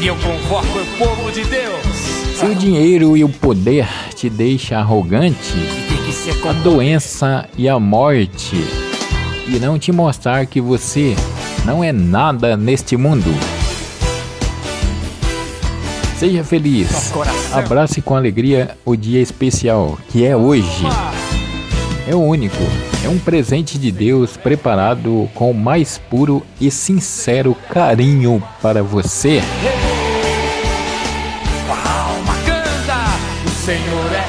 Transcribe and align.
E 0.00 0.06
eu 0.06 0.16
convoco 0.16 0.78
o 0.78 0.86
povo 0.96 1.30
de 1.30 1.44
Deus. 1.44 1.84
Se 2.34 2.46
o 2.46 2.54
dinheiro 2.54 3.18
e 3.18 3.22
o 3.22 3.28
poder 3.28 3.86
te 4.14 4.30
deixa 4.30 4.78
arrogante, 4.78 5.52
a 6.48 6.52
doença 6.54 7.46
e 7.54 7.68
a 7.68 7.78
morte 7.78 8.56
irão 9.46 9.78
te 9.78 9.92
mostrar 9.92 10.46
que 10.46 10.58
você 10.58 11.14
não 11.66 11.84
é 11.84 11.92
nada 11.92 12.56
neste 12.56 12.96
mundo. 12.96 13.30
Seja 16.16 16.42
feliz. 16.44 17.12
Abrace 17.52 18.00
com 18.00 18.16
alegria 18.16 18.78
o 18.86 18.96
dia 18.96 19.20
especial, 19.20 19.98
que 20.08 20.24
é 20.24 20.34
hoje. 20.34 20.86
É 22.08 22.14
o 22.14 22.20
único. 22.20 22.62
É 23.04 23.08
um 23.08 23.18
presente 23.18 23.78
de 23.78 23.92
Deus 23.92 24.38
preparado 24.38 25.28
com 25.34 25.50
o 25.50 25.54
mais 25.54 25.98
puro 25.98 26.42
e 26.58 26.70
sincero 26.70 27.54
carinho 27.68 28.42
para 28.62 28.82
você. 28.82 29.42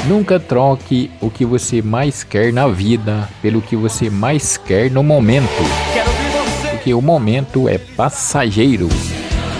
Nunca 0.07 0.39
troque 0.39 1.11
o 1.21 1.29
que 1.29 1.45
você 1.45 1.81
mais 1.81 2.23
quer 2.23 2.51
na 2.51 2.67
vida 2.67 3.29
pelo 3.41 3.61
que 3.61 3.75
você 3.75 4.09
mais 4.09 4.57
quer 4.57 4.89
no 4.89 5.03
momento. 5.03 5.47
Porque 6.69 6.93
o 6.93 7.01
momento 7.01 7.69
é 7.69 7.77
passageiro. 7.77 8.89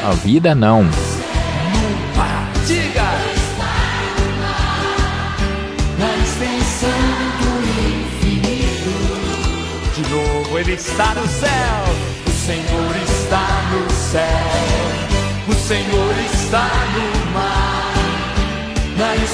A 0.04 0.12
vida 0.12 0.56
não. 0.56 0.86
Ele 10.62 10.74
está 10.74 11.16
no 11.16 11.28
céu, 11.28 11.50
o 12.28 12.32
Senhor 12.32 12.96
está 13.04 13.48
no 13.72 13.90
céu, 13.92 14.22
o 15.50 15.54
Senhor 15.54 16.16
está 16.32 16.70
no 16.94 17.11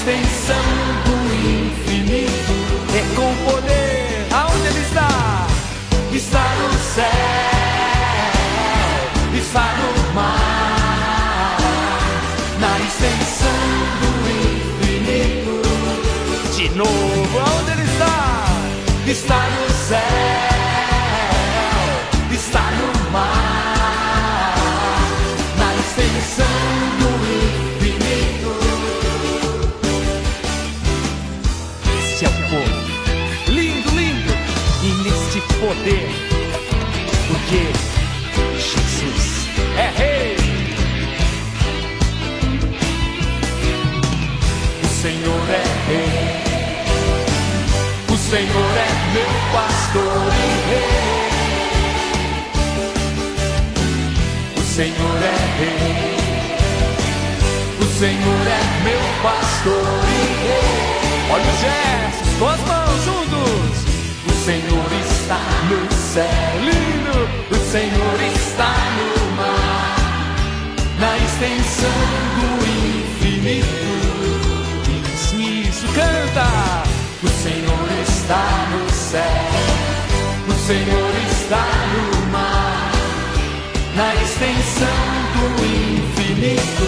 extensão 0.07 0.63
do 1.03 1.15
infinito. 1.35 2.55
É 2.95 3.01
com 3.13 3.35
poder, 3.51 4.25
aonde 4.31 4.67
Ele 4.67 4.79
está? 4.79 5.47
Está 6.13 6.43
no 6.61 6.73
céu, 6.79 7.03
está 9.37 9.73
no 9.77 10.13
mar, 10.13 11.57
na 12.59 12.79
extensão 12.79 13.59
do 13.99 14.09
infinito. 14.79 15.61
De 16.55 16.69
novo, 16.69 17.39
aonde 17.39 17.71
Ele 17.71 17.83
está? 17.83 18.15
Está 19.05 19.39
no 19.49 19.69
céu. 19.87 20.36
Poder, 35.41 36.09
porque 37.27 37.71
Jesus 38.57 39.47
é 39.77 39.89
Rei. 39.97 40.35
O 44.83 44.87
Senhor 44.87 45.49
é 45.49 45.63
Rei, 45.87 46.43
o 48.09 48.17
Senhor 48.17 48.77
é 48.77 48.89
meu 49.13 49.31
pastor 49.53 50.33
e 50.33 50.49
Rei. 50.69 51.27
O 54.57 54.61
Senhor 54.61 55.17
é 55.23 55.37
Rei, 55.59 56.17
o 57.79 57.85
Senhor 57.99 58.47
é 58.47 58.61
meu 58.83 59.01
pastor 59.23 59.87
e 60.03 60.15
Rei. 60.43 60.97
Olha 61.29 61.43
os 61.43 61.59
gestos, 61.59 62.29
céu 66.17 66.25
lindo, 66.61 67.15
o 67.51 67.71
Senhor 67.71 68.17
está 68.33 68.73
no 68.97 69.09
mar, 69.35 69.95
na 70.99 71.15
extensão 71.15 71.99
do 72.39 72.49
infinito. 72.65 73.67
Diz 74.83 75.33
isso, 75.33 75.85
canta. 75.93 76.47
O 77.21 77.27
Senhor 77.27 77.87
está 78.01 78.45
no 78.71 78.89
céu, 78.91 79.21
o 80.47 80.53
Senhor 80.65 81.13
está 81.29 81.65
no 81.93 82.31
mar, 82.31 82.91
na 83.95 84.15
extensão 84.15 84.99
do 85.35 85.45
infinito. 85.65 86.87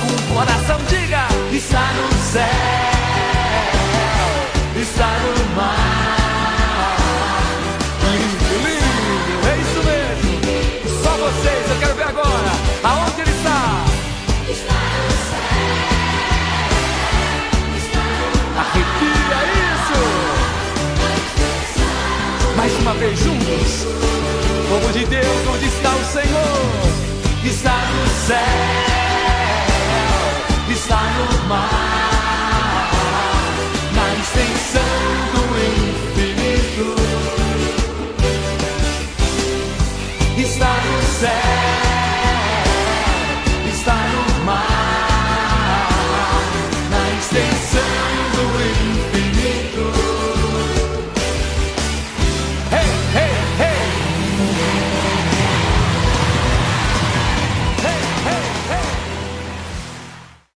Com 0.00 0.34
coração 0.34 0.78
diga, 0.90 1.26
está 1.50 1.90
no 1.94 2.08
céu, 2.32 2.73
Deus, 23.64 23.86
povo 24.68 24.92
de 24.92 25.04
Deus, 25.06 25.48
onde 25.54 25.66
está 25.66 25.90
o 25.90 26.04
Senhor? 26.04 26.60
Está 27.44 27.72
no 27.72 28.06
céu, 28.26 28.38
está 30.70 31.02
no 31.02 31.48
mar, 31.48 32.90
na 33.94 34.14
extensão 34.20 34.82
do 35.32 35.42
infinito. 36.12 36.86
Está 40.38 40.72
no 40.74 41.02
céu. 41.20 41.93